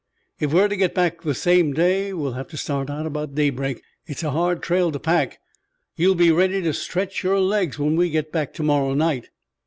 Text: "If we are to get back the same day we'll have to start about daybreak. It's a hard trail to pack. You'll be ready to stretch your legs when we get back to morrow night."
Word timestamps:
"If 0.39 0.51
we 0.51 0.61
are 0.61 0.67
to 0.67 0.75
get 0.75 0.95
back 0.95 1.21
the 1.21 1.35
same 1.35 1.73
day 1.73 2.11
we'll 2.11 2.31
have 2.33 2.47
to 2.47 2.57
start 2.57 2.89
about 2.89 3.35
daybreak. 3.35 3.83
It's 4.07 4.23
a 4.23 4.31
hard 4.31 4.63
trail 4.63 4.91
to 4.91 4.99
pack. 4.99 5.39
You'll 5.95 6.15
be 6.15 6.31
ready 6.31 6.59
to 6.63 6.73
stretch 6.73 7.21
your 7.23 7.39
legs 7.39 7.77
when 7.77 7.95
we 7.95 8.09
get 8.09 8.31
back 8.31 8.51
to 8.55 8.63
morrow 8.63 8.95
night." 8.95 9.29